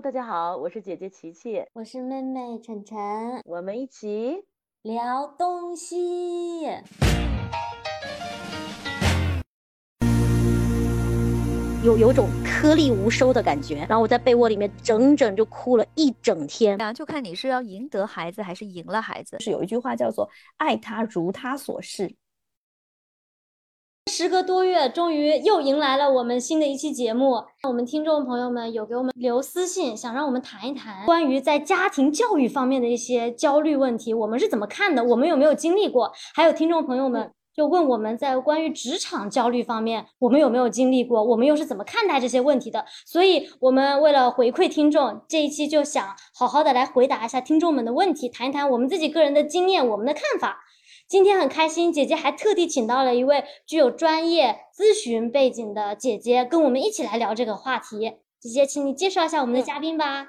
[0.00, 2.96] Hello，大家好，我是姐姐琪琪，我是妹妹晨晨，
[3.44, 4.46] 我们一起
[4.80, 6.64] 聊东西，
[11.84, 13.84] 有有种颗粒无收的感觉。
[13.90, 16.90] 然后我在被窝里面整整就哭了一整天啊。
[16.94, 19.38] 就看你是要赢得孩子还是赢了孩子。
[19.40, 20.26] 是有一句话叫做
[20.56, 22.16] “爱他如他所示”。
[24.10, 27.44] 时隔多月，终于又迎来了我们新的一期节目。
[27.62, 35.04] 我们听众朋友们有给我们留私信，想让我们谈一谈关于在家庭教育方面的一些焦虑问题，我们是怎么看的？
[35.04, 36.10] 我们有没有经历过？
[36.34, 41.22] 还有听众朋友们就问我们在关于职场焦虑方面，我们有没有经历过？
[41.22, 42.84] 我们又是怎么看待这些问题的？
[43.06, 50.64] 所以，我们为了回馈听众，这一期就想好好的来回答一下听众们的问题，谈一谈我们自己个人的经验，我们的看法。
[51.10, 58.18] 今天很开心，姐姐还特地请到了一位具有专业咨询背景的姐姐，跟我们一起来聊这个话题。
[58.38, 60.28] 姐姐，请你介绍一下我们的嘉宾吧。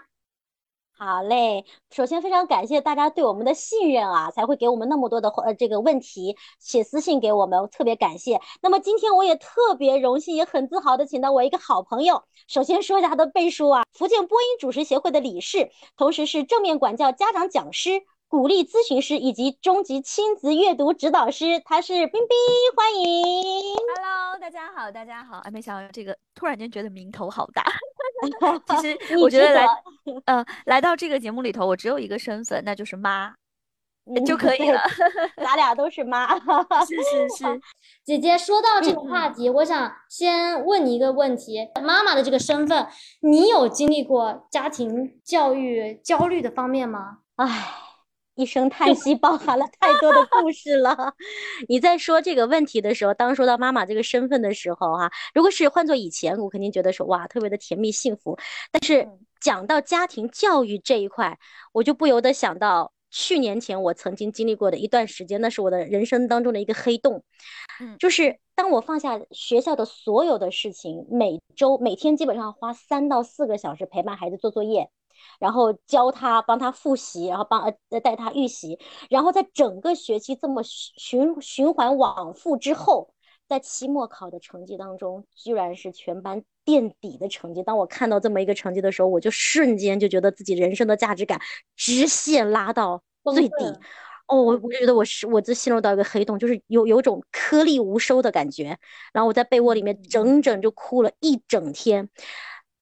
[0.97, 8.41] 好嘞，首先非常感谢大家对我们的信任啊，才会给我们那么多的呃这个问题写私信给我们，特别感谢。
[8.63, 12.23] 那么今天我也特别荣幸，也很自豪的请到我一个好朋友。
[12.47, 18.01] 首先说一下他的背书啊，福建播音主持协会的理事，同时是正面管教家长讲师。
[18.31, 22.37] 鼓励咨询师以及中级亲子阅读指导师，他是冰冰，
[22.77, 23.75] 欢迎。
[23.93, 25.39] Hello，大家好，大家好。
[25.39, 27.61] 哎，没想到这个突然间觉得名头好大。
[28.79, 29.67] 其实我觉得来，
[30.27, 33.35] 嗯，来到这个节目里头，我只有一个身份，那就是妈，
[34.25, 34.81] 就可以了。
[35.35, 36.33] 咱俩都是妈。
[36.85, 37.61] 是是是。
[38.05, 42.87] 姐姐说到这个话题，我想先问你一个问题：妈妈的这个身份，
[43.19, 47.17] 你有经历过家庭教育焦虑的方面吗？
[47.35, 47.89] 唉。
[48.35, 51.13] 一声叹息， 包含了太多的故事了。
[51.67, 58.37] 你在说这个问题的时候，当说到妈妈这个身份的时候，哈，如果是换做以前，我肯定觉得说哇，特别的甜蜜幸福。
[58.71, 59.07] 但是
[59.39, 61.37] 讲到家庭教育这一块，
[61.73, 67.23] 我就不由得想到去年前我曾经经历过的一段时间，那是我的人生当中的一个黑洞。
[67.79, 74.89] 嗯，就是当我放下学校的所有的事情，每周每天基本上花三到四个小时陪伴孩子做作业。
[75.39, 83.13] 然后教他，帮他复习，然后帮呃带他预习，然后在整个学期这么循循环往复之后，
[83.47, 87.63] 在期末考的成绩当中，居然是全班垫底的成绩。
[87.63, 91.39] 当我看到这么一个成绩的时候，我就瞬间就觉得自己人生的价值感
[91.75, 93.01] 直线拉到
[93.33, 93.65] 最底。
[94.27, 98.77] 哦，我我觉得我是我这陷入到一个黑洞，就是有有种颗粒无收的感觉。
[99.11, 102.07] 然后我在被窝里面整整就哭了一整天。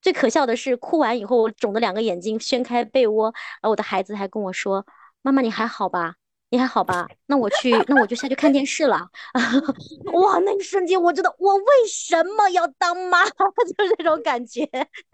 [0.02, 4.86] 最可笑的是，哭完以后，我肿的两个眼睛掀开被窝，而我的孩子还跟我说
[5.22, 6.16] ：“妈妈，你还好吧？
[6.52, 7.08] 你还好吧？
[7.28, 9.08] 那我去，那我就下去看电视了。
[10.14, 13.24] ”哇，那一瞬间，我觉得我为什么要当妈？
[13.78, 14.66] 就是这种感觉，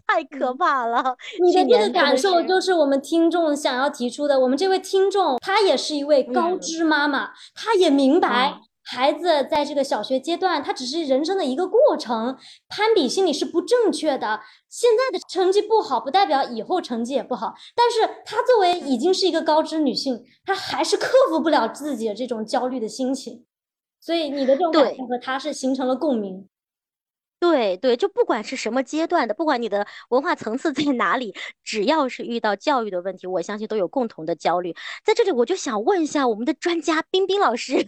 [0.07, 1.17] 太可怕了。
[1.43, 4.39] 你的这个感受就是我们听众想要提出的。
[4.39, 8.61] 我们这位听众，她也是一位高知妈妈，她也明白。
[8.85, 12.37] 孩子在这个小学阶段，他只是人生的一个过程，
[12.69, 14.41] 攀比心理是不正确的。
[14.69, 17.55] 现在的成绩不好，不代表以后成绩也不好。
[17.75, 23.45] 但是她作为已经是一个高知女性，她还是克服不了自己的这种焦虑的心情。
[23.99, 26.47] 所以你的这种感受和她是形成了共鸣。
[27.39, 34.75] 对对，就不管是什么阶段的，不管你的文化层次在哪里，只要是遇到教育的问题，我相信都有共同的焦虑。
[35.03, 37.87] 在这里，我就想问一下我们的专家冰冰老师。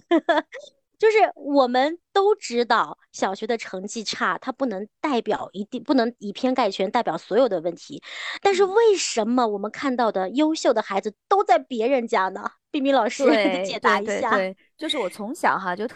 [0.99, 8.01] 就是我们都知道，小学的成绩差，它不能代表一定不能以偏概全，代表所有的问题。
[8.41, 12.49] 但是为什么我们看到的优秀的孩子都在别人家呢？
[12.71, 13.23] 冰冰老师
[13.63, 14.31] 解答一下。
[14.35, 15.87] 对，就是我从小哈就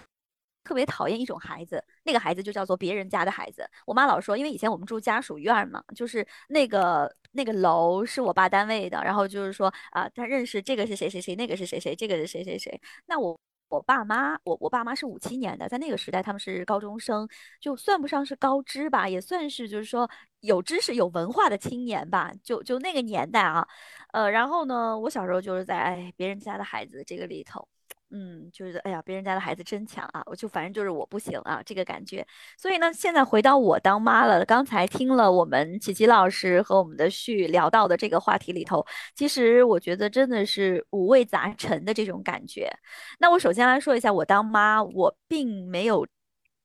[0.63, 3.67] 特别讨厌一种孩子，那个孩子就叫做别人家的孩子。
[3.87, 13.39] 我妈老说，因为以前我们住家属院嘛，就是那个那个楼是我爸单位的，然后就是说啊，他认识这个是谁谁谁，那个是谁谁，这个是谁谁谁，那我。
[13.71, 17.27] 我爸妈，我我爸妈是五七年的，在那个时代他们是高中生，
[17.61, 20.09] 就算不上是高知吧，也算是就是说
[20.41, 22.31] 有知识、有文化的青年吧。
[22.43, 23.65] 就就那个年代啊，
[24.11, 27.65] 呃，然后呢，我小时候就是在别人家的孩子这个里头。
[28.11, 30.21] 嗯，就是哎呀，别人家的孩子真强啊！
[30.25, 32.25] 我就反正就是我不行啊，这个感觉。
[32.57, 34.45] 所以呢，现在回到我当妈了。
[34.45, 38.85] 刚才听了我们琪琪老师和我们的旭聊到的这个话题里头，
[39.15, 42.69] 其实我觉得真的是五味杂陈的这种感觉。
[43.19, 46.05] 那我首先来说一下，我当妈，我并没有。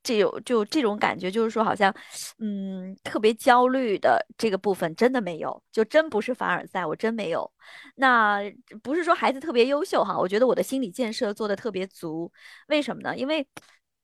[0.06, 1.92] 这有就这种感觉，就是说好像，
[2.38, 7.50] 嗯，特别焦虑的这个部分真的没有，就真不是凡尔赛，我真没有。
[7.96, 8.40] 那
[8.84, 12.30] 不是说孩子特别优秀哈，我觉得我的心理建设做的特别足。
[12.68, 13.16] 为什么呢？
[13.16, 13.44] 因为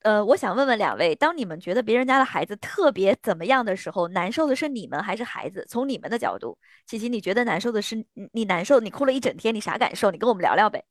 [0.02, 5.64] 呃，我想问问两位，当你们觉得别人家的孩子特别怎么样的时候，难受的是你们还是孩子？
[5.68, 10.10] 从你们的角度，琪琪，你觉得难受的是你你难受，你哭了一整天，你啥感受？
[10.10, 10.84] 你跟我们聊聊呗。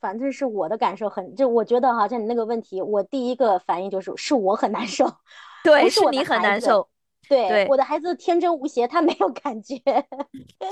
[0.00, 5.06] 反正是我的感受很，就我觉得哈，像你那个问题，我第一个反应就是是我很难受，
[5.64, 6.88] 对，不是你很难受，
[7.28, 9.76] 对，对我的孩子天真无邪，他没有感觉。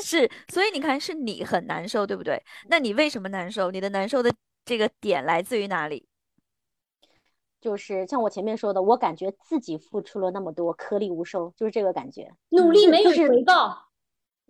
[0.02, 2.42] 是，所以你看，是你很难受，对不对？
[2.68, 3.70] 那你为什么难受？
[3.70, 4.32] 你的难受的
[4.64, 6.06] 这个点来自于哪里？
[7.60, 12.30] 就是像我前面说的，我感觉自己付出了那么多，颗粒无收，就是这个感觉。
[12.50, 13.87] 努力没有就是回报。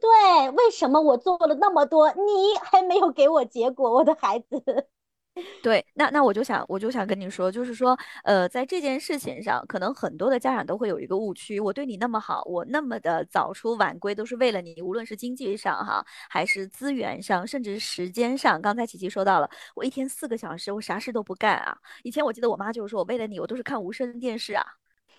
[0.01, 4.47] 对，为什么我做了那么多，你还没有给我结果，我的孩子？
[5.63, 18.61] 对，那那我就想，我就想跟你说，就是说，呃，在这件事情上，可能很多的家长都会有一个误区，我对你那么好，我那么的早出晚归，都是为了你，无论是经济上哈，还是资源上，甚至时间上。
[18.61, 21.77] 刚才琪琪说到了，我一天四个小时，我啥事都不干啊。
[22.03, 24.65] 以前我记得我妈就是说我为了你，我都是看无声电视啊。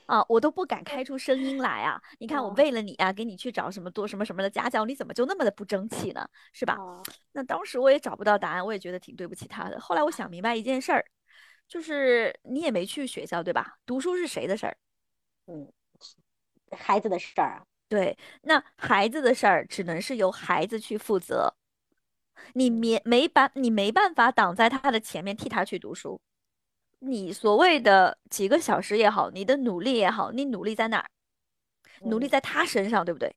[0.09, 2.01] 啊，我都不敢开出声音来啊！
[2.17, 6.27] 你看，我哦为了你啊，给你去找什么多什么什么的家教，你怎么就那么的不争气呢？
[6.51, 6.73] 是吧？
[6.79, 7.03] 哦
[7.33, 9.79] 那当时我也找不到答案，我也觉得挺对不起他的。
[9.79, 11.05] 后来我想明白一件事儿，
[11.67, 13.77] 就是你也没去学校，对吧？
[13.85, 14.75] 读书是谁的事儿？
[15.45, 15.71] 嗯，
[16.71, 21.53] 孩子的事儿啊，对，那孩子的事儿只能是由孩子去负责，
[22.53, 26.19] 你没没办你没办法挡在他的前面替他去读书。
[26.99, 31.09] 你所谓的几个小时也好，你的努力也好，你努力在哪儿？
[32.01, 33.35] 努力嗯在他身上，对不对？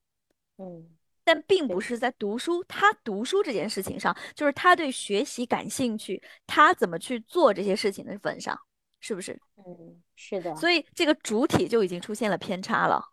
[0.58, 0.88] 嗯，
[1.24, 8.58] 但并不是在读书，他读书这件事情上，就是他对学习感兴趣，他怎么去做这些事情的份上，
[9.00, 9.40] 是不是？
[9.56, 13.04] 嗯，是的，所以这个主体就已经出现了偏差了。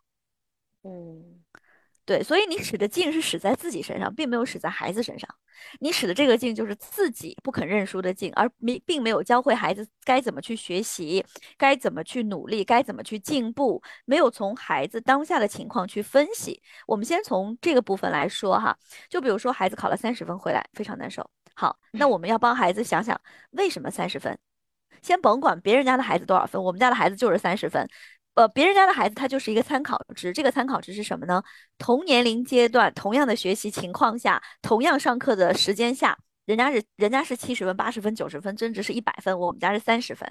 [0.82, 1.39] 嗯，
[2.10, 5.32] 对，所以你使的劲是使在自己身上，并没有使在孩子身上。
[5.78, 11.24] 你使的这个劲就是自己不肯认输的劲，而没并没有教会孩子该怎么去学习，
[11.56, 16.60] 该怎么去努力，该怎么去进步，没有从孩子当下的情况去分析。
[16.84, 18.76] 我们先从这个部分来说哈，
[19.08, 21.24] 就比如说孩子考了三十分回来，非常难受。
[21.54, 23.20] 好，那我们要帮孩子想想
[23.52, 24.36] 为什么三十分。
[25.00, 27.88] 先甭管别人家的孩子多少分，我们家的孩子就是三十分。
[28.40, 31.42] 呃，别人家的孩子他就是一个参考值，这个参考值是什么呢？
[31.76, 36.16] 同年龄阶段、同样的学习情况下、同样上课的时间下，
[36.46, 40.26] 人家是人家是七十分、八十分、九十分，真值是一百分，我们家是三十分，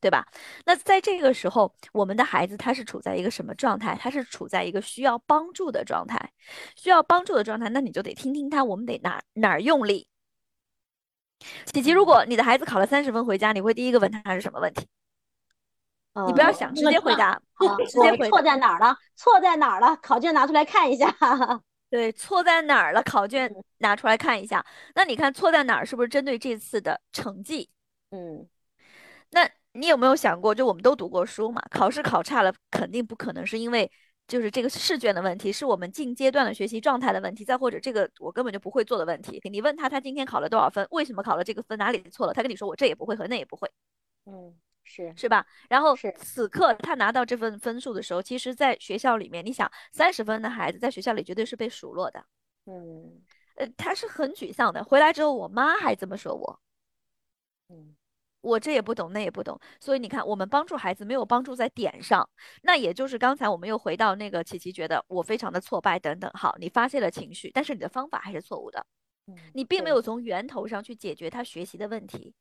[0.00, 0.26] 对吧？
[0.66, 3.96] 那在这个时候，我们的孩子他是处在一个什么状态？
[4.00, 6.32] 他是处在一个需要帮助的状态，
[6.74, 10.08] 需要帮助的状态，那你就得听听他，我们得哪哪儿用力。
[11.66, 14.88] 琪琪，如果你的孩子考了三十分回家，你会第一个问他是什么问题？
[16.26, 18.96] 你不要呃想，直接回答，好，直接回答错在哪儿了？
[19.16, 19.96] 错在哪儿了？
[19.96, 21.10] 考卷拿出来看一下。
[21.88, 23.02] 对，错在哪儿了？
[23.02, 24.64] 考卷拿出来看一下。
[24.94, 25.86] 那你看错在哪儿？
[25.86, 27.68] 是不是针对这次的成绩？
[28.10, 28.48] 嗯
[29.30, 33.90] 那你有没有想过，就我们都读过书嘛，考试考差了，肯定不可能是因为
[34.28, 39.40] 就是这个试卷的问题，是我们近阶段的学习状态的问题，再或者这个我根本就不会做的问题。
[39.44, 40.86] 你问他，他今天考了多少分？
[40.90, 41.78] 为什么考了这个分？
[41.78, 42.34] 哪里错了？
[42.34, 43.70] 他跟你说我这也不会和那也不会。
[44.26, 45.46] 嗯，是是吧？
[45.68, 52.24] 然后此刻他拿到这份分数的时候，其实在学校里面，你想三十分的孩子在学校里绝对是被数落的，
[52.66, 53.22] 嗯
[53.56, 54.82] 呃，他是很沮丧的。
[54.82, 56.60] 回来之后，我妈还这么说我，
[57.68, 57.94] 嗯
[58.40, 59.56] 我这也不懂，那也不懂。
[59.78, 62.28] 所以你看，我们帮助孩子没有帮助在点上，
[62.62, 66.28] 那也就是刚才我们又回到那个琪琪觉得我非常的挫败等等。
[66.34, 68.84] 好，你发泄了情绪，但是你的方法还是错误的，
[69.28, 72.34] 嗯，你并没有从源头上去解决他学习的问题。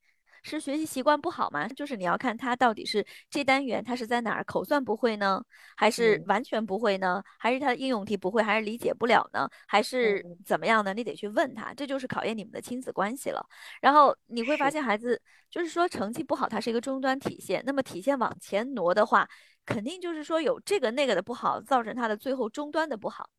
[0.44, 1.68] 是学习习惯不好吗？
[1.68, 5.44] 就是你要看他到底是这单元他是在哪儿口算不会呢，
[5.76, 7.24] 还是嗯完全不会呢？
[7.38, 9.48] 还是他的应用题不会，还是理解不了呢？
[9.68, 10.94] 还是嗯怎么样呢？
[10.94, 13.46] 你得去问他，这就是考验你们的亲子关系了。
[13.82, 17.62] 然后你会发现孩子就是说成绩不好，它是一个终端体现。
[17.66, 19.28] 那么体现往前挪的话，
[19.66, 23.30] 肯定就是说有这个那个的不好，造成他的最后终端的不好。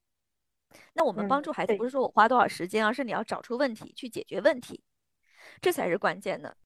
[0.95, 4.83] 那我们帮嗯助孩子，不是说我花多少时间，而是你要找出问题去解决问题，
[5.61, 6.57] 这才是关键的。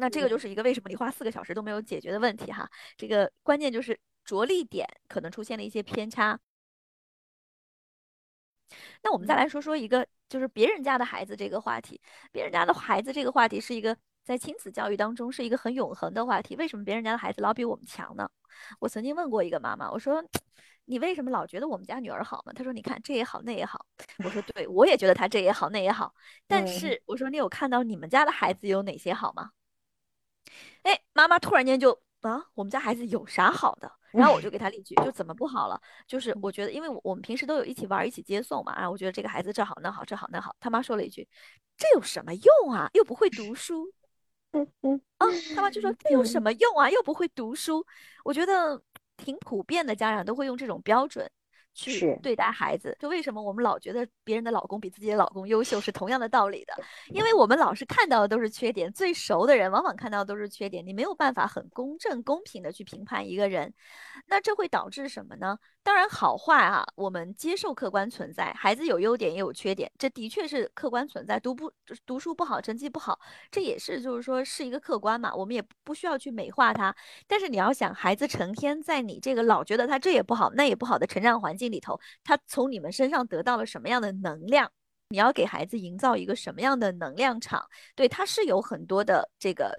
[0.00, 2.68] 那这个就嗯是一个为什么你花四个小时都没有解决的问题哈。
[2.96, 6.40] 这个关键就是着力点可能出现了一些偏差。
[9.02, 12.00] 那我们再来说说一个，就是别人家的孩子这个话题。
[12.32, 16.54] 别人家的孩子这个话题是一个在亲子教育当中是一个很永恒的话题。
[16.56, 18.30] 为什么别人家的孩子老比我们强呢？
[18.78, 20.24] 我曾经问过一个妈妈，我说
[20.84, 22.52] 你为什么老觉得我们家女儿好呢？
[22.52, 23.84] 她说你看这也好那也好。
[24.24, 26.14] 我说对，我也觉得她这也好那也好。
[26.46, 29.50] 但嗯是我说你有看到你们家的孩子有哪些好吗？
[30.82, 31.92] 哎，妈妈突然间就
[32.22, 33.90] 啊，我们家孩子有啥好的？
[34.12, 35.80] 然后我就给他例举，就怎么不好了？
[36.04, 40.52] 就是我觉得，因为我我们平时都有一起玩儿、一起接送嘛，然后我觉得这个孩子这好那好，这好那好。
[40.58, 41.28] 他妈说了一句
[41.78, 42.90] ：“这有什么用啊？
[42.94, 43.88] 又不会读书。
[45.18, 46.90] ”啊，他妈就说这有什么用啊？
[46.90, 47.86] 又不会读书。
[48.24, 48.82] 我觉得
[49.16, 51.30] 挺普遍的，家长都会用这种标准。
[51.72, 56.74] 去对待孩子，就为什么我们老觉得别人的老公比自己的老公优秀是同样的道理的，
[57.08, 63.72] 因为我们老是看到的都是缺点，最熟的人往往看到的都是缺点，你没有办法很公正公平的去评判一个人，
[64.26, 65.56] 那这会导致什么呢？
[65.82, 71.72] 当然好坏啊，我们接受客观存在，孩子有优点也有缺点，这的确是客观存在，读不
[72.04, 73.18] 读书不好，成绩不好，
[73.50, 76.94] 这也是就是说是一个客观嘛，我们也不需要去美化他，
[77.26, 81.59] 但是你要想孩子成天在你这个老觉得他这也不好那也不好的成长环境。
[81.60, 84.72] 境里头，他从你们身上得到了什么样的能量？
[85.10, 87.68] 你要给孩子营造一个什么样的能量场？
[87.94, 89.76] 对，他是有很多的这个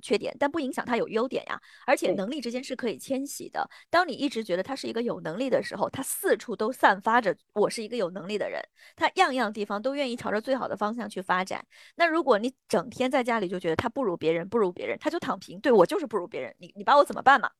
[0.00, 1.60] 缺点，但不影响他有优点呀。
[1.86, 3.68] 而且能力之间是可以迁徙的。
[3.90, 8.62] 当你一直觉得他是一个有能力的时候，他四处都散发着我是一个有能力的人，
[8.96, 11.62] 他样样地方都愿意朝着最好的方向去发展。
[11.96, 15.60] 那如果你整天在家里就觉得他不如别人，不如别人，他就躺平。
[15.60, 17.50] 对我就是不如别人，你你把我怎么办嘛？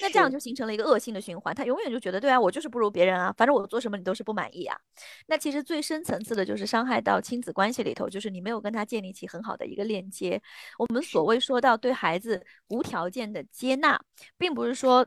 [0.00, 4.78] 那这样就形成了一个恶性的循环，他永远就觉得，对啊，我就是不如别人啊，反正我做什么你都是不满意啊。
[5.26, 10.40] 那其实最深层次的就是伤害到亲子关系里头，就是你没有跟他建立起很好的一个链接。
[10.78, 14.00] 我们所谓说到对孩子无条件的接纳，
[14.38, 15.06] 并不是说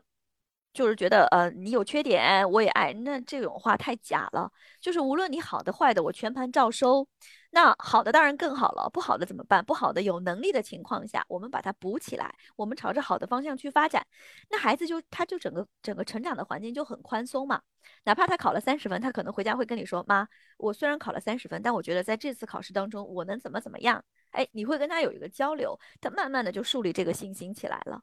[0.72, 4.50] 就是觉得呃你有缺点我也爱，那这种话太假了。
[4.80, 7.08] 就是无论你好的坏的，我全盘照收。
[7.54, 9.64] 那好的当然更好了，不好的怎么办？
[9.64, 14.04] 不好的有能力的情况下，我们把它补起来，我们朝着好的方向去发展。
[14.50, 17.62] 那孩子就他就整个整个成长的环境就很宽松嘛。
[18.02, 20.26] 哪怕他考了三十分，他可能回家会跟你说：“妈，
[20.58, 28.02] 我虽然考了三十分，但我觉得在这次考试当中我能怎么怎么样？”哎，你会跟他有一个交流，他慢慢的就树立这个信心起来了。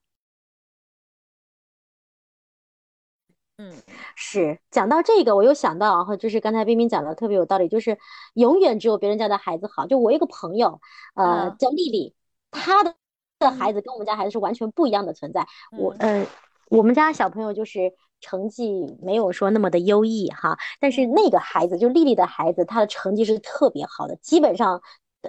[3.61, 3.71] 嗯，
[4.15, 7.95] 是讲到这个，我又想到啊，就是刚才冰冰讲的特别有道理，就是
[8.33, 9.85] 永远只有别人家的孩子好。
[9.85, 10.81] 就我一个朋友，
[11.13, 12.15] 呃，叫丽丽，
[12.49, 12.95] 她的
[13.37, 15.45] 的孩子跟我们家孩子是完全不一样的存在。
[15.77, 16.25] 我，呃，
[16.69, 24.81] 我们家小朋友就是成绩没有说那么的优异哈，但是那个孩子就丽丽的孩子，他的成绩是特别好的，基本上。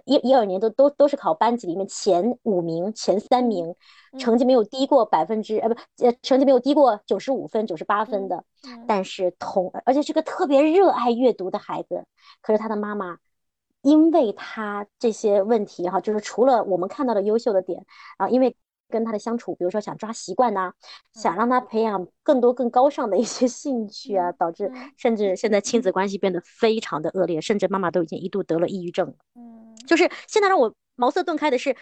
[0.05, 3.75] 一一二年都都都是考班级里面前五名、前三名，
[4.19, 8.45] 成绩没有低过百分之呃不呃成绩没有低过九十五分、九十八分的，
[8.87, 12.05] 但是同而且是个特别热爱阅读的孩子。
[12.41, 13.19] 可是他的妈妈，
[13.83, 17.85] 因为他这些问题哈，就是除了我们看到的优秀的点
[18.17, 18.57] 啊，因为。
[18.93, 20.73] 跟他的相处，比如说想抓习惯呐，
[21.15, 29.15] 想让他培养更多更高尚的一些兴趣啊，导致甚至现在亲子关系变得非常的恶劣，甚至妈妈都已经一度得了抑郁症。
[29.35, 31.75] 嗯，就是现在让我茅塞顿开的是，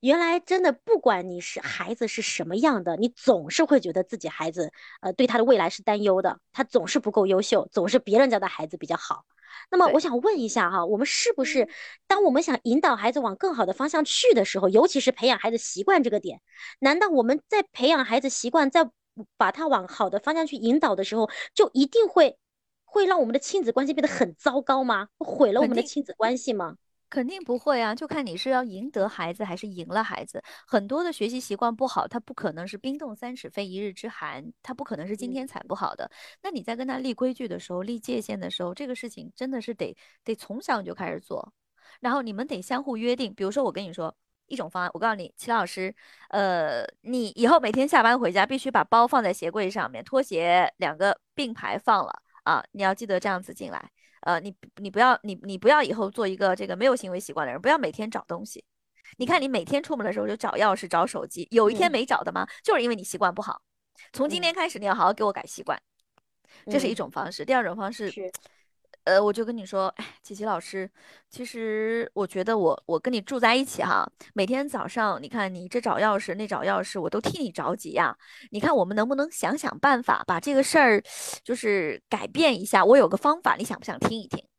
[0.00, 9.24] 原来真的不管你是孩子是什么样的，你总是会觉得自己孩子呃对他的未来是担忧的，他总是不够优秀，总是别人家的孩子比较好。
[9.70, 11.68] 那么我想问一下哈，我们是不是
[12.06, 16.40] 当我们想引导孩子往更好的方向去的时候，尤其是培养孩子习惯这个点，
[16.80, 18.90] 难道我们在培养孩子习惯，在
[19.36, 22.38] 把他往好的方向去引导的时候，就一定会
[22.84, 25.08] 会让我们的亲子关系变得很糟糕吗？
[25.18, 26.76] 毁了我们的亲子关系吗？
[27.12, 30.42] 肯定不会啊，就看你是要赢得孩子还是赢了孩子。
[30.66, 36.10] 很多的学习习惯不好，他不可能是冰冻三尺非一日之寒，他不可能是今天才不好的。
[36.42, 41.52] 那你在跟他立规矩的时候、立界限的时候，这个事情真的是得得从小就开始做，
[42.00, 43.34] 然后你们得相互约定。
[43.34, 44.14] 比如说，我跟你说
[44.46, 45.94] 一种方案，我告诉你，齐老师，
[46.30, 53.90] 呃，你以后每天下班回家必须把包放在鞋柜上面，拖鞋两个并排放了啊，你要记得这样子进来。
[54.22, 58.64] 呃，你你不要你你不要以后做一个这个没有行为习惯的人，不要每天找东西。
[59.18, 62.46] 你看你每天出门的时候就找钥匙找手机，有一天没找的吗？
[62.64, 63.60] 就是因为你习惯不好。
[64.12, 65.80] 从今天开始你要好好给我改习惯，
[66.66, 67.44] 这是一种方式。
[67.44, 68.12] 第二种方式。
[69.04, 70.88] 呃，我就跟你说，哎，琪琪老师，
[71.28, 78.16] 其实我觉得我我跟你住在一起哈，每天早上你看你这找钥匙那找钥匙，我都替你着急呀。
[78.50, 81.02] 你看我们能不能想想办法把这个事儿
[81.42, 82.84] 就是改变一下？
[82.84, 84.51] 我有个方法，你想不想听一听？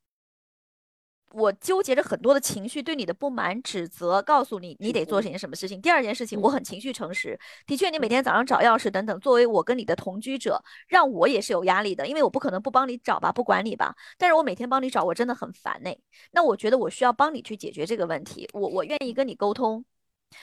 [1.34, 5.80] 我纠结着很多的情绪，对你的不满、指责，告诉你你得做些什么事情。
[5.80, 13.94] 第二件事情，我很情绪诚实，的确，你每天早上找钥匙等等，作为我跟你的同居者，让我也是有压力的，因为我不可能不帮你找吧，不管你吧。
[14.16, 15.90] 但是我每天帮你找，我真的很烦呢。
[16.30, 19.84] 那我觉得我需要帮你去解决这个问题，我我愿意跟你沟通。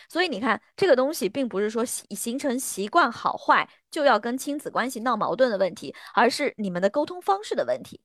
[0.10, 8.00] 所以你看，这个东西并不是说形成习惯好坏就要跟亲子关系闹矛盾的问题，而是你们的沟通方式的问题。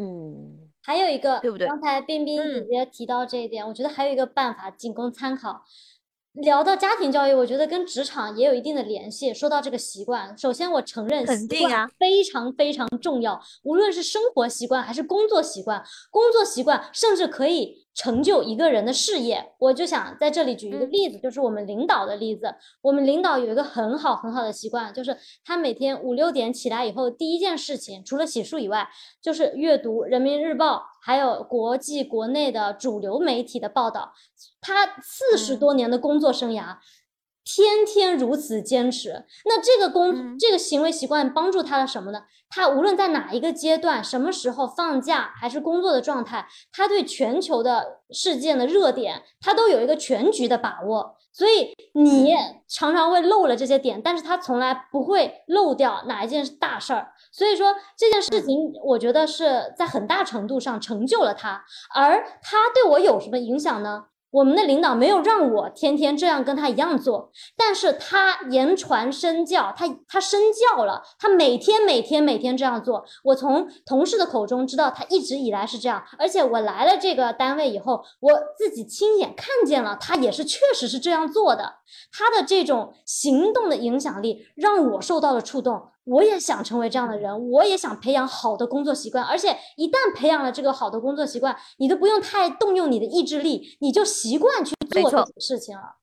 [0.00, 1.66] 嗯，还有一个，对不对？
[1.66, 5.64] 刚才冰冰姐姐提到这一点，我觉得还有一个办法仅供参考。
[6.34, 9.34] 聊到家庭教育，我觉得跟职场也有一定的联系。
[9.34, 19.52] 说到这个习惯，首先我承认习惯非常非常重要，无论是生活习惯还是工作习惯，工作习惯甚至可以成就一个人的事业。
[19.58, 22.54] 我就想在这里举一个嗯例子，就是我们领导的例子。
[22.80, 28.88] 我们领导有一个很好很好的习惯，就是他每天五六点起来以后，第一件事情除了洗漱以外，
[29.20, 34.12] 就是阅读《人民日报》，还有国际国内的主流媒体的报道。
[34.60, 36.76] 他四十嗯多年的工作生涯。
[37.50, 42.24] 天天如此坚持，那这个工、嗯这个行为习惯帮助他了什么呢？
[42.50, 51.16] 他无论在哪一个阶段、什么时候放假还是工作的状态，他对全球的事件的热点，他都有一个全局的把握。
[51.32, 52.34] 所以你
[52.68, 57.12] 常常会漏了这些点，但是他从来不会漏掉哪一件大事儿。
[57.32, 61.64] 所以说这件事情，我觉得是在很大程度上成就了他。
[61.94, 64.04] 而他对我有什么影响呢？
[64.30, 73.04] 我们的领导没有让我天天这样跟他一样做，但是他言传身教，他他身教了，他每天每天每天这样做。
[73.24, 81.76] 我从同事的口中知道他一直以来是这样，而且我来了这个单位以后，我自己亲眼看见了他也是确实是这样做的。
[82.12, 89.22] 他的这种行动的影响力让我受到了触动，我也想成为这样的人，我也想培养好的工作习惯。
[89.22, 95.97] 而且一旦培养了这个好的工作习惯，你都不用太动用你的意志力，你就习惯去做这些事情了。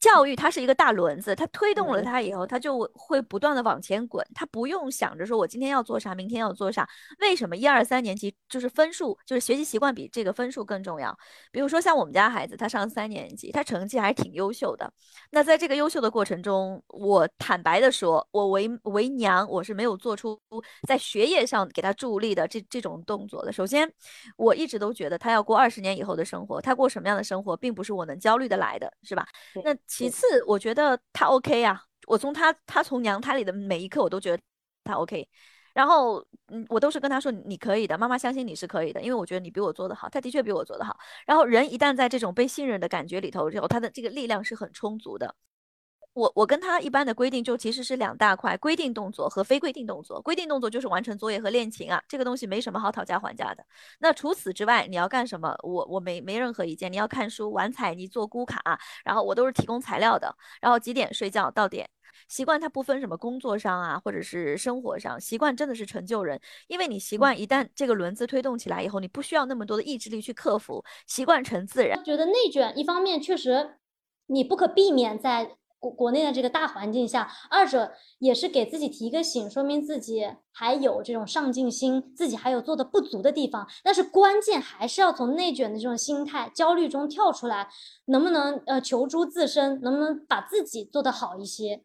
[0.00, 6.88] 教育它是一个大轮子，它推动了嗯它以后，它就会不断的往前滚，它不用想着说我今天要做啥，明天要做啥。
[7.20, 11.16] 为什么一二三年级就是分数，就是学习习惯比这个分数更重要？
[11.52, 14.90] 比如说像我们家孩子，他上三年级，他成绩还是挺优秀的。
[15.30, 20.40] 那在这个优秀的过程中，我坦白的说，我为为娘，我是没有做出
[20.88, 23.52] 在学业上给他助力的这这种动作的。
[23.52, 23.92] 首先，
[24.38, 29.26] 我一直都觉得他要过二十年以后的生活，他过什么样的生活，并不是我能焦虑的来的，是吧？
[29.62, 34.40] 那其次，我觉得他 OK 啊，我从他他从娘胎里的每一刻，我都觉得
[34.84, 35.28] 他 OK。
[35.74, 40.96] 然后，嗯，我都是跟他说你可以的，妈妈相信你是可以的，因为我觉得你比我做的好，他的确比我做的好。
[41.26, 45.34] 然后，人一旦在这种被信任的感觉里头之后，他的这个力量是很充足的。
[46.12, 50.20] 我我跟他一般的规定就其实是两大块，规定动作和非规定动作。
[50.20, 53.64] 规定动作就是完成作业和练琴啊，这个东西没什么好讨价还价的。
[54.00, 56.92] 那除此之外，你要干什么，我我没没任何意见。
[56.92, 60.34] 你要看书、玩彩泥、做咕卡，然后我都是提供材料的。
[60.60, 61.88] 然后几点睡觉到点，
[62.28, 66.40] 习惯它不分什么工作上啊，或者是生活上，习惯真的是成就人。
[66.66, 72.02] 因为你习惯一旦这个轮子推动起来以后，你不需要那么多的意志力去克服，习惯成自然。
[72.04, 73.76] 觉得内卷一方面确实
[74.26, 83.66] 你不可避免在国国内的这个大环境下，二者也是给自己提一个醒，说明自己还有这种上进心，自己还有做的不足的地方。
[83.82, 87.70] 但是关键还是要从内卷的这种心态、焦虑中跳出来，
[88.04, 91.82] 能不能呃求助自身，能不能把自己做得好一些？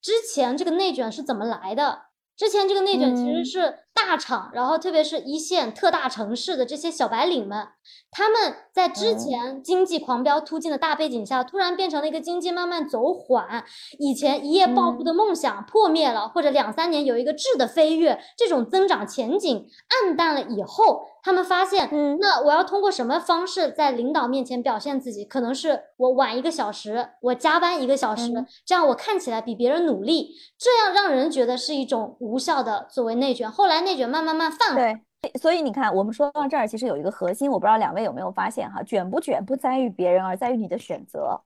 [0.00, 2.02] 之前这个内卷是怎么来的？
[2.36, 7.68] 之前这个内卷其实嗯是大厂，然后特别是一线特大城市的这些小白领们，
[8.10, 13.64] 他们在之嗯前经济狂飙突进的大背景下，突然变成了一个经济慢慢走缓，
[13.98, 25.24] 以前一夜暴富的梦想破灭了，或者两三年有一个质的飞跃，这种增长前景暗淡了以后，他们发现，嗯那我要通过什么方式在领导面前表现自己？
[25.24, 33.50] 可能是我晚一个小时，我加班一个小时，嗯这样我看起来比别人努力，这样让人觉得是一种无效的作为内卷。
[33.50, 41.42] 后来内卷慢慢慢泛化，对，所以你看，我们说到这儿，其实有一个核心，我不知道两位有没有发现哈，卷不卷不在于别人，而在于你的选择。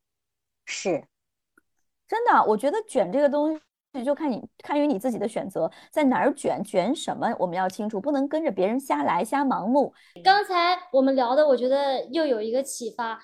[0.65, 1.05] 是
[2.07, 3.59] 真的，我觉得卷这个东
[3.95, 9.93] 西就看你看于你自己的选择，在哪儿卷，卷什么，我们要清楚，不能跟着别人瞎来，瞎盲目。
[10.23, 13.21] 刚才我们聊的，我觉得又有一个启发。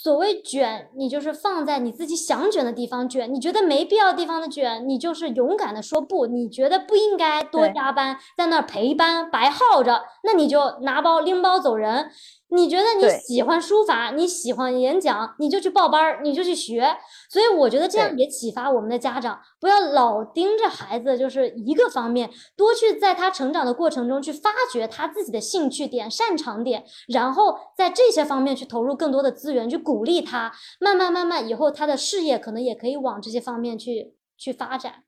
[0.00, 6.28] 所谓卷，你就是放在你自己想卷的地方卷，你觉得没必要的地方的卷，你就是勇敢的说不。
[6.28, 12.12] 你觉得不应该多加班，在那儿陪班白耗着，那你就拿包拎包走人。
[12.50, 16.96] 你觉得你喜欢书法，你喜欢演讲，你就去报班儿，你就去学。
[17.28, 30.50] 所以我觉得这样也启发我们的家长，不要老盯着孩子就是一个方面，多去在他成长的过程中去发掘他自己的兴趣点、擅长点，然后在这些方面去投入更多的资源，去鼓励他。
[30.80, 35.04] 慢慢慢慢，以后他的事业可能也可以往这些方面去去发展。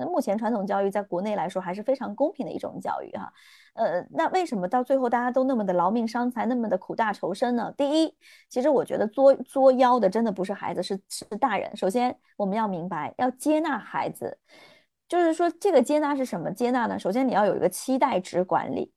[0.00, 3.32] 那目前传统教育在国内来说还是非常公平的一种教育哈，
[3.74, 7.72] 呃，那为什么到最后大家都那么的劳命伤财，那么的苦大仇深呢？
[7.76, 8.14] 第一，
[8.48, 11.76] 其实我觉得作作妖的真的不是孩子，是是大人。
[11.76, 14.38] 首先我们要明白，要接纳孩子，
[15.08, 16.98] 就是说这个接纳是什么接纳呢？
[16.98, 18.92] 首先你要有一个期待值管理。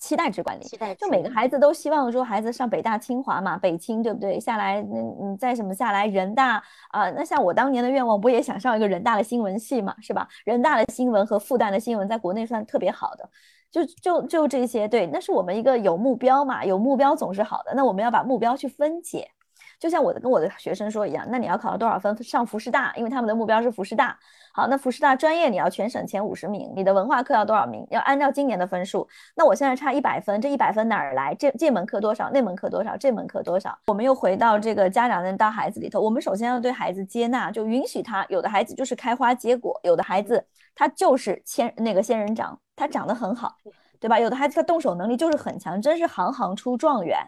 [0.00, 4.40] 期待值管理，期待就每个孩子都希望说孩子上北大清华嘛，北清对不对？
[4.40, 10.26] 下来，那你再什么下来人大啊、那像我当年的愿望，不也想上一个人大的新闻系嘛，是吧？
[10.44, 13.28] 人大的新闻和复旦的新闻在国内算特别好的，
[13.70, 17.72] 就就就这些，对，那是我们一个有目标嘛，有目标总是好的。
[17.76, 19.30] 那我们要把目标去分解，
[19.78, 24.18] 就像我的跟我的学生说一样，那你要考到多少分上复师大，因为他们的目标是复师大。
[24.52, 27.86] 好，那复师大专业你要全省前五十名，你的文化课要多少名？
[27.90, 29.06] 要按照今年的分数。
[29.36, 31.32] 那我现在差一百分，这一百分哪儿来？
[31.36, 32.28] 这这门课多少？
[32.30, 32.96] 那门课多少？
[32.96, 33.78] 这门课多少？
[33.86, 38.26] 我们又回到这个家长的到孩子里头，我们首先要对孩子接纳，就允许他。
[38.28, 40.44] 有的孩子就是开花结果，有的孩子
[40.74, 43.54] 他就是仙那个仙人掌，他长得很好，
[44.00, 44.18] 对吧？
[44.18, 47.18] 有的孩子他动手能力就是很强，真是行行出状元。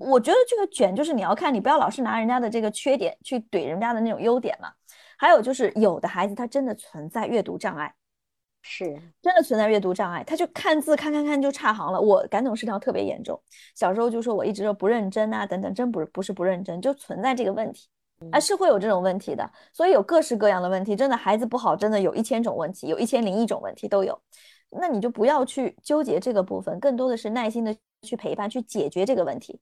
[0.00, 4.72] 我觉得这个卷就是你要看，你不要老是拿人家的这个缺点去怼人家的那种优点嘛。
[5.18, 7.94] 还有就是，有的孩子他真的存在阅读障碍，
[8.62, 8.84] 是
[9.20, 12.00] 真的存在阅读障碍，他就看字看看看就差行了。
[12.00, 13.38] 我感统失调特别严重，
[13.74, 17.88] 小时候就说我一直说不认真啊，等等，真不是不是不认真，就存在这个问题
[18.32, 19.50] 啊，是会有这种问题的。
[19.72, 24.18] 所以有各式各样的问题，真的孩子不好，真的有一千种问题，有一千零一种问题都有。
[24.70, 29.60] 那你就不要去纠结这个部分，更多的是耐心的去陪伴，去解决这个问题，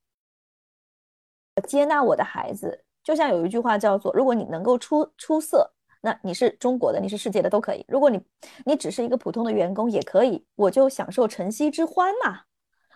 [1.68, 2.82] 接纳我的孩子。
[3.04, 5.70] 就像有一句话叫做：“如果你能够出出色，
[6.02, 8.20] 那你是中国的，你是世界的都可以；如果你
[8.64, 12.40] 你只是一个普通的员工也可以，我就享受晨曦之欢嘛，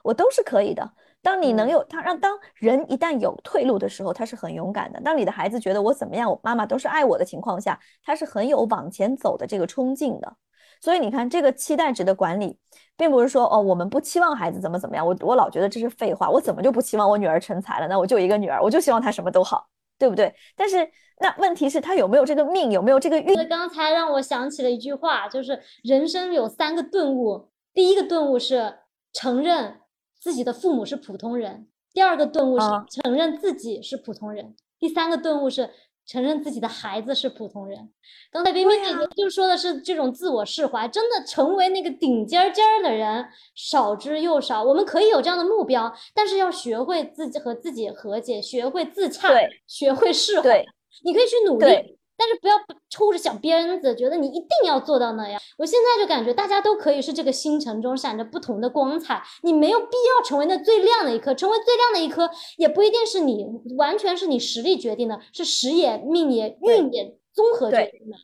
[0.03, 0.93] 我都是可以的。
[1.23, 5.01] 当你能有他让当人一旦有退路的时候，他是很勇敢的。
[5.01, 10.37] 当你的孩子觉得我怎么样，我妈妈都是爱我的情况下，他是很有往前走的这个冲劲的。
[10.83, 12.59] 所以你看，这个期待值的管理，
[12.97, 15.07] 并不是说哦，我们不期望孩子怎么怎么样。
[15.07, 17.89] 我我老觉得这是废话，我怎么就不期望我女儿成才了？
[17.89, 19.67] 那我就一个女儿，我就希望她什么都好。”
[19.99, 20.35] 对不对？
[20.57, 20.91] 但是
[21.21, 23.49] 那问题是，她有没有这个命，有没有这个运？
[23.49, 27.47] 刚才让我想起了一句话，就是人生有三个顿悟。
[27.73, 28.81] 第一个顿悟是
[29.13, 29.79] 承认
[30.19, 35.71] 自己的父母是普通人；第二个顿悟是承认自己是普通人；第三个顿悟是。
[36.07, 37.91] 承认自己的孩子是普通人。
[38.31, 44.63] 刚才冰冰姐姐就说的是这种自我释怀，真的成为那个顶尖尖儿的人少之又少。
[44.63, 49.29] 我们可以有这样的目标，但是要学会自己和自己和解，学会自洽，
[49.67, 50.65] 学会释怀。
[51.05, 51.99] 你可以去努力。
[52.23, 52.55] 但是不要
[52.89, 55.41] 抽着小鞭子，觉得你一定要做到那样。
[55.59, 61.35] 我现在就感觉大家都可以是这个星辰中闪着不同的光彩，你没有必要成为那最亮的一颗。
[61.35, 63.45] 成为最亮的一颗，也不一定是你，
[63.77, 68.17] 完全是你实力决定的，是时也、命也、运也综合决定的。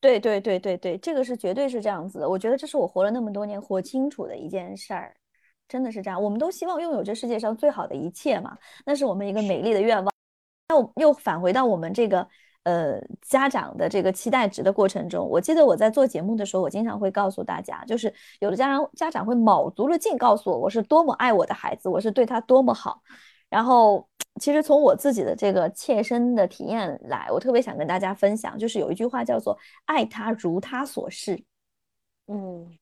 [0.00, 2.28] 对对对对对，这个是绝对是这样子的。
[2.28, 5.16] 我觉得这是我活了那么多年活清楚的一件事儿，
[5.66, 6.22] 真的是这样。
[6.22, 10.12] 我们都希望拥有这世界上最好的一切嘛，那是我们一个美丽的愿望。
[10.68, 12.28] 那又返回到我们这个。
[12.64, 23.00] 呃，家长的这个期待值的过程中，我记得我在做节目的时候，我经常会告诉大家，就是有的家长家长会卯足了劲告诉我，我是多么爱我的孩子，我是对他多么好。
[23.48, 24.06] 然后，
[24.38, 31.42] 其实从我自己的这个切身的体验来，我特别想跟大家分享，就是有一句话叫做“爱他如他所示”。
[32.28, 32.76] 嗯，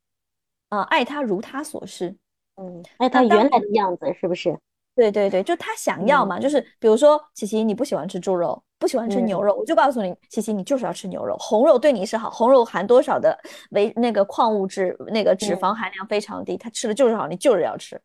[0.70, 2.16] 啊，爱他如他所示。
[2.56, 4.58] 嗯，爱他原来的样子，是不是？
[4.96, 8.60] 对对对，就他想要嘛，就是比如说，琪琪，你不喜欢吃猪肉。
[8.78, 11.36] 不喜欢吃牛肉，我就告诉你，西西，你就是要吃牛肉。
[11.38, 13.38] 红肉对你是好，红肉含多少的
[13.70, 18.00] 维那个矿物质，那个脂肪含量非常低，他吃的就是好，你就是要吃。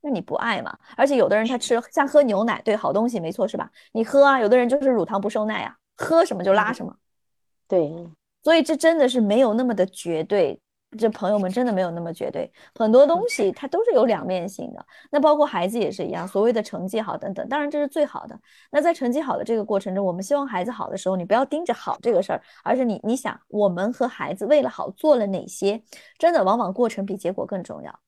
[0.00, 0.76] 那你不爱嘛？
[0.96, 3.70] 而且有的人他吃像喝牛奶，对，好东西没错是吧？
[3.92, 6.94] 你喝啊，有的人就是乳糖不受耐啊，喝什么就拉什么。
[7.68, 7.92] 对，
[8.42, 10.60] 所以这真的是没有那么的绝对。
[10.98, 14.86] 这朋友们真的没有那么绝对，很多东西它都是有两面性的。
[15.10, 18.38] 那包括孩子也是一样，所谓的成绩好等等，当然这是最好的。
[18.70, 25.82] 那在成绩好的这个过程中，我们希望孩子好的时候，你不要盯着好这个事儿，而是你你想我们和孩子为了好做了哪些？
[26.18, 28.00] 真的往往过程比结果更重要。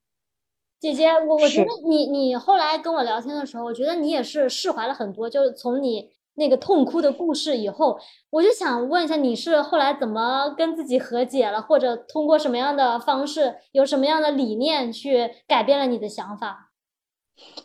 [0.81, 6.16] 姐姐，我我觉得你你后来跟我聊天的时候，我觉得你也是释怀了很多，就是从你。
[6.37, 16.71] 那个痛哭的故事以后，我就想问一下，你是后来怎么跟自己和解了，或者通过什么样的方式，有什么样的理念去改变了你的想法？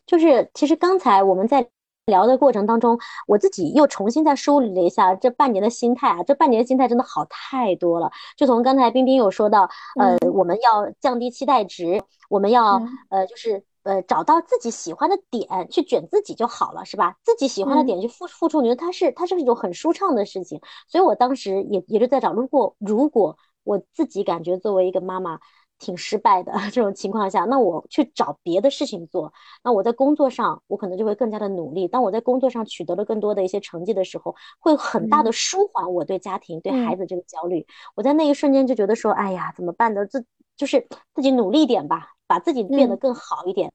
[0.05, 1.67] 就是其实刚才我们在
[2.05, 8.09] 聊的过程当中，我自己又重新再梳理了一下这半年的心态啊，这半年的心态真的好太多了。
[8.37, 13.63] 就从刚才冰冰有说到，呃，我们要降低期待值，我们要呃，就是。
[13.83, 17.15] 呃，找到自己喜欢的点去卷自己就好了，是吧？
[17.23, 20.61] 自己喜欢的点去付付出，你觉得它是它是一种很舒畅的事情。
[20.87, 25.39] 所以我当时也也是在找，如果如果我自己感觉作为一个妈妈
[25.79, 29.33] 挺失败的这种情况下，那我去找别的事情做。
[29.63, 31.87] 那我在工作上，我可能就会更加的努力。
[31.87, 37.65] 当我在工作上取得了更多的一些成绩的时候，会很大的舒缓我对家庭、对孩子这个焦虑。
[37.95, 40.05] 我在那一瞬间就觉得说，哎呀，怎么办呢？
[40.05, 40.23] 自
[40.55, 42.09] 就是自己努力点吧。
[42.31, 43.73] 把自己变得更好一点，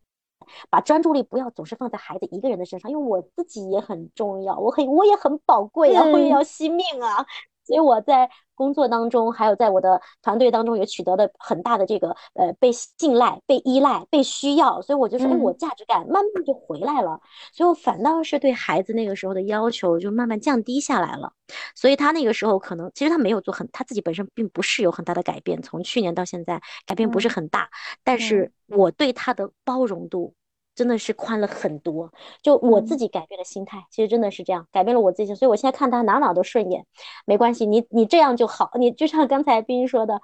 [0.71, 7.27] 把专注力不要总是放在孩子一个人的身上，因为我自己也很重要，我很我也很宝贵啊，我也要惜命啊。
[7.67, 17.21] 所以我在工作当中，还有在我的团队当中，也取得了很大的这个呃被信赖、被依赖、被需要，所以我就说，哎，我嗯价值感慢慢就回来了，
[17.53, 21.33] 所以我反倒是对孩子那个时候的要求就慢慢降低下来了。
[21.75, 27.69] 所以他那个时候可能其实他没有做很，他自己本身并不是有很大的改变，从去年到现在改变不是嗯很大，
[28.05, 30.35] 但是我对他的包容度。
[30.77, 32.13] 真的是宽了很多，
[32.43, 32.99] 就我自嗯。
[32.99, 36.85] 己改变了心态，其实真的是这样，改变了我自己，所以我现在看他哪哪都顺眼，
[37.25, 40.21] 没关系，你你这样就好，你就像刚才冰说的，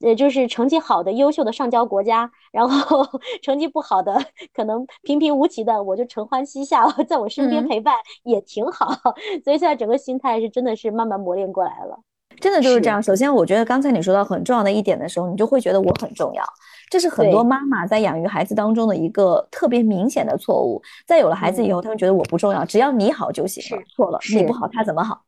[0.00, 3.02] 呃，就是成绩好的、优秀的上交国家，然后
[3.42, 4.14] 成绩不好的，
[4.52, 7.68] 可能平平无奇的，我就承欢膝下，在我身边嗯。
[7.68, 8.88] 陪伴也挺好，
[9.42, 11.98] 所以现在整个心态是真的是慢慢磨练过来了。
[12.40, 12.80] 真的就是是。
[12.80, 13.02] 这样。
[13.02, 16.44] 首先，我觉得刚才你说到很重要的一点的时候，你就会觉得我很重要，
[16.90, 20.82] 这是很多妈妈在养育孩子当中的一个特别明显的错误。
[21.06, 23.82] 在有了孩子以后，他们觉得我不重要，只要你好就行了。
[23.94, 25.22] 错了，你不好他怎么好？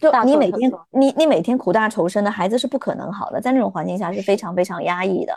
[0.00, 5.32] 就你每天你你每天苦大仇深的孩子是不可能好的，在那种环境下是非常非常压抑的，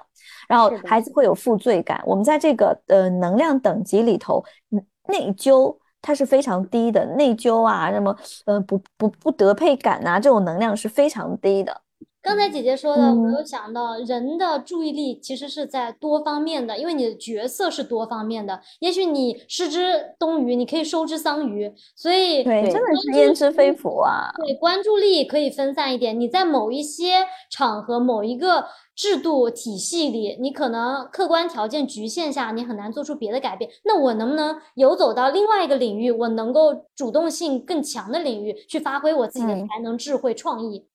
[0.48, 2.02] 然后孩子会有负罪感。
[2.06, 11.82] 我们在这个呃能量等级里头，嗯内疚它是非常低的，内疚啊，什么呃不不不得配感呐、这种能量是非常低的。
[12.24, 18.62] 刚才姐姐说的，我嗯有想到人的注意力其实是在多方面的，因为你的角色是多方面的。
[18.80, 24.32] 也许你失之东隅，你可以收之桑榆，所以对，对真的是焉知非福啊！
[24.38, 26.18] 对，关注力可以分散一点。
[26.18, 33.70] 你在某一些场合、某一个制度体系里，你可能客观条件局限下，你很难做出别的改变。
[33.84, 36.10] 那我能不能游走到另外一个领域？
[36.10, 40.86] 我能够主动性更强的领域去发挥我自己的嗯才能、智慧、创意？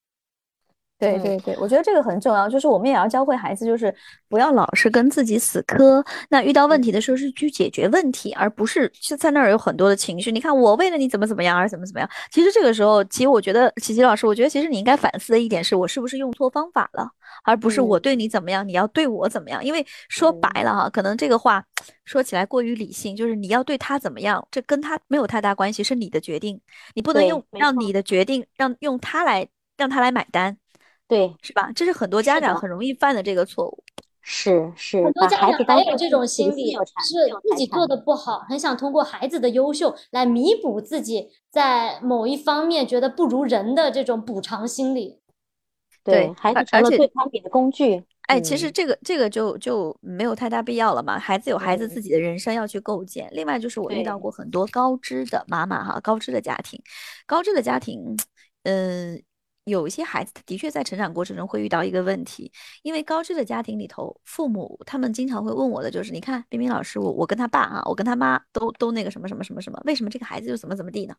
[1.01, 3.95] 嗯对对对，我觉得这个很重要，就是我们也要教会孩子，就是
[4.29, 6.05] 不要老是跟自己死磕。
[6.29, 10.33] 那遇到问题的时候是去解决问题，而不是是在那儿有很多的情绪。
[10.33, 12.11] 你看我为了你怎么怎么样而怎么怎么样。
[12.33, 17.09] 其实这个时候，其实我觉得琪琪老师，我觉得其实你应该反思的一点是我是不是用错方法了，
[17.45, 19.65] 而不是我嗯对你怎么样，你要对我怎么样。
[19.65, 21.65] 因为说嗯白了哈，可能这个话
[22.07, 26.61] 说起来过于理性，就是你要对他怎么样，这跟他没有太大关系，是你的决定，
[26.95, 30.57] 你不能用让你的决定让用他来让他来买单。
[31.09, 31.73] 对，是吧？
[31.75, 33.83] 这是很多家长很容易犯的这个错误。
[34.21, 37.17] 是是，很多把家长孩子当成还有这种心理，是
[37.49, 45.19] 自己做的不好，很想通过孩子的优秀来弥补自己在某一方面觉得不如人的这种补偿心理。
[46.05, 48.05] 对对，孩子成了而而且对攀比的工具。
[48.27, 51.19] 哎，其实嗯这个这个就就没有太大必要了嘛。
[51.19, 53.27] 孩子有孩子嗯自己的人生要去构建。
[53.33, 56.79] 另外就是我遇到过很多高知的妈妈哈，高知的家庭，
[57.25, 58.15] 高知的家庭，
[58.65, 59.23] 嗯。
[59.69, 62.51] 有一些孩子，他的确在成长过程中会遇到一个问题，
[62.83, 71.15] 因为高知的家庭里头，父母他们经常会问我的就是，你看冰冰老师，我我跟他爸啊，我跟他妈都都那个什么什么什么什么，为什么这个孩子就怎么怎么地呢？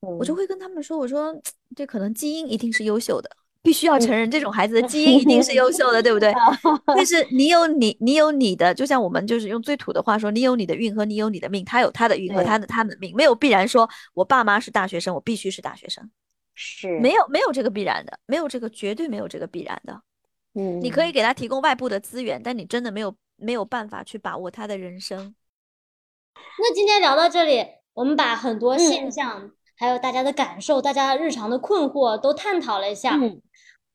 [0.00, 1.34] 我就嗯会跟他们说，我说
[1.76, 3.30] 这可能基因一定是优秀的，
[3.62, 6.32] 必须要嗯承认这种孩子的基因一定是优秀的，对不对？
[6.86, 16.08] 但是你有你，你有你的，就像我们就是用最土的话说，你有你的运和你有你的命，他有他的运和他的他的命，没有必然说我爸妈是大学生，我必须是大学生，
[16.62, 20.02] 是没有没有这个必然的，没有这个绝对没有这个必然的。
[20.54, 25.34] 嗯，你可以给他提供外部的资源，但你真的没有没有办法去把握他的人生。
[26.58, 33.16] 那今天聊到这里，我们把很多现嗯象，还有大家的感受、大家日常的困惑都探讨了一下。
[33.16, 33.40] 嗯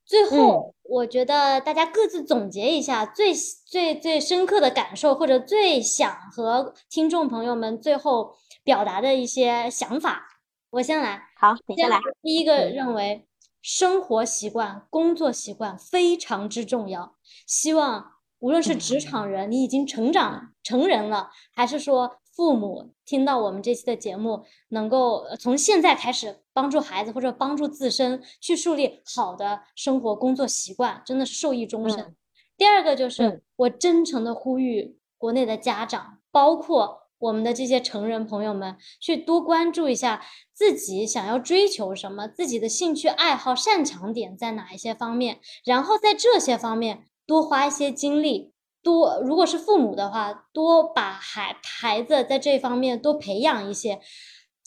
[0.07, 10.34] 最后，我觉得大家各自总结一下最最最深刻的感受，或者最想和听众朋友们最后表达的一些想法。
[10.75, 11.23] 我先来。
[11.37, 11.97] 好，你先来。
[12.21, 13.25] 第一个嗯认为，
[13.61, 17.15] 生活习惯、工作习惯非常之重要。
[17.47, 32.01] 希望无论是职场人，你已经成长成人了，还是说父母听到我们这期的节目，能够呃从现在开始帮助孩子或者帮助自身去树立好的生活工作习惯，真的是受益终身。
[32.01, 32.15] 嗯
[32.57, 48.53] 第二个就是嗯我真诚的呼吁国内的家长，包括我们的这些成人朋友们，去多关注一下自己想要追求什么，自己的兴趣爱好、擅长点在哪一些方面，然后在这些方面多花一些精力。
[48.83, 53.99] 多，如果是父母的话，多把孩孩子在这方面多培养一些，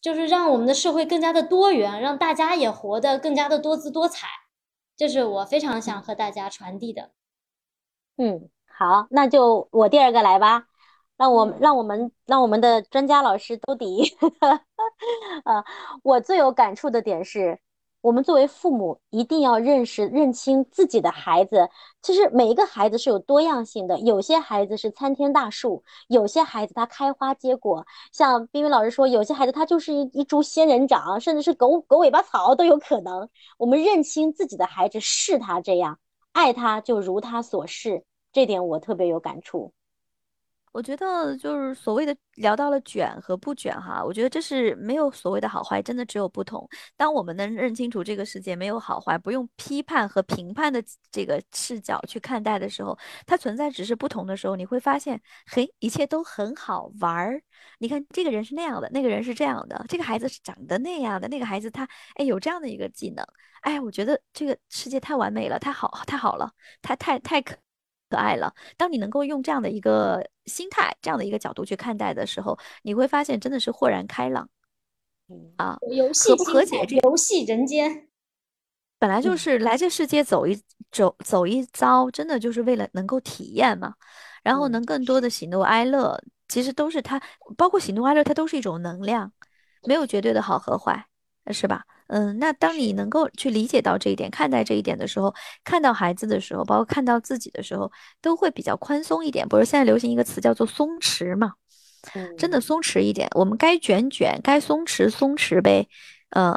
[0.02, 4.26] 就是让我们的社会更加的多元，让大家也活得更加的多姿多彩。
[4.96, 7.12] 这是我非常想和大家传递的。
[8.16, 10.67] 嗯，好，那就我第二个来吧。
[11.18, 14.16] 让我嗯让我们让我们的专家老师兜底。
[15.44, 15.64] 啊，
[16.02, 17.58] 我最有感触的点是，
[18.00, 21.68] 我们作为父母一定要认识、认清自己的孩子。
[22.00, 27.84] 其实每一个孩子是有多样性的，有些孩子是参天大树，有些孩子他开花结果。
[28.12, 33.28] 像冰冰老师说，有些孩子他就是一一株仙人掌，甚至是狗狗尾巴草都有可能。
[33.58, 35.98] 我们认清自己的孩子是他这样，
[36.32, 39.72] 爱他就如他所示，这点我特别有感触。
[40.72, 46.68] 我觉得就是所谓的聊到了卷和不卷哈，我觉得这是没有所谓的好坏，真的只有不同。
[46.96, 57.42] 当我们能认清楚这个世界没有好坏，不用批判和评判的这个视角去看待的时候，它存在只是不同的时候，你会发现，嘿，一切都很好玩儿。
[57.78, 63.24] 你看这个人是那样的，那个人是这样的，这个孩子是长得那样的，那个孩子他哎有这样的一个技能，
[63.62, 66.52] 哎，我觉得这个世界太完美了，太好太好了，
[66.82, 67.56] 太太太可。
[68.08, 68.54] 可爱了。
[68.76, 74.48] 当你能够用这样的一个心态、这样的一个角度去看待的时候，你会发现真的是豁然开朗。
[75.56, 78.08] 啊，游戏和不和解，这游戏人间
[78.98, 80.58] 本来就是来这世界走一
[80.90, 83.94] 走走一遭，真的就是为了能够体验嘛。
[84.42, 86.18] 然后能更多的喜怒哀乐，
[86.48, 87.20] 其实都是它，
[87.58, 89.30] 包括喜怒哀乐，它都是一种能量，
[89.82, 91.06] 没有绝对的好和坏，
[91.52, 91.82] 是吧？
[92.08, 95.34] 嗯，那当你能够去理解到这一点，看待这一点的时候，
[95.64, 97.90] 看到孩子的时候，包括看到自己的时候，
[98.22, 99.46] 都会比较宽松一点。
[99.46, 101.52] 不是现在流行一个词叫做松弛嘛？
[102.38, 105.86] 真的松弛一点，我们该卷卷，该松弛松弛呗。
[106.30, 106.54] 呃，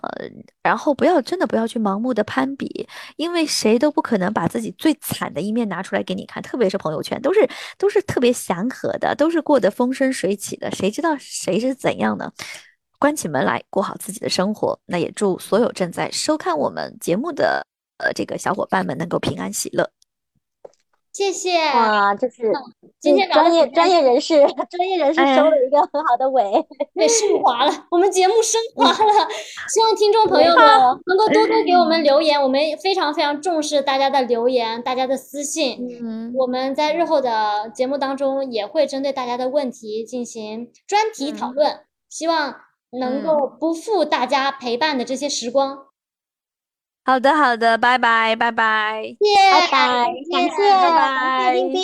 [0.62, 12.32] 然后不要真的不要去盲目的攀比，因为谁都不可能把自己最惨的一面拿出来给你看，特别是朋友圈，都是都是特别祥和的，都是过得风生水起的，谁知道谁是怎样的？
[13.01, 17.65] 关起门来过好自己的生活，那也祝所有正在收看我们节目的
[17.97, 19.89] 呃这个小伙伴们能够平安喜乐。
[21.11, 22.53] 谢谢啊，就是
[22.99, 26.43] 今天专业专业人士 专业人士收了一个很好的尾，
[26.93, 29.27] 对，升华了，我们节目升华了。
[29.67, 30.63] 希望听众朋友们
[31.07, 35.87] 能够多多给我们留言，我们非常非常重视大家的留言，大家的私信。
[36.01, 42.55] 嗯，我们在日后的节目当中也会针对大家的问题进行专题讨论，希望。
[42.99, 45.88] 能够不负大家陪伴的这些时光。
[47.04, 51.82] 好的，好的，拜拜，拜拜，谢谢，拜拜，感谢，拜拜，冰冰。